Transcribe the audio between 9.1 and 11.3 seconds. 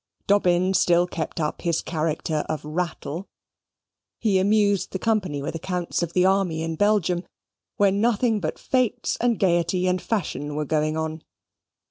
and gaiety and fashion were going on.